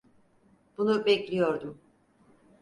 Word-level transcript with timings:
Bunu 0.77 1.05
bekliyordum. 1.05 1.81